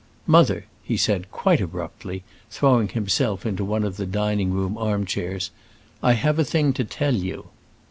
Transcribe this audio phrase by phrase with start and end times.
[0.25, 5.51] "Mother," he said, quite abruptly, throwing himself into one of the dining room arm chairs,
[6.01, 7.49] "I have a thing to tell you."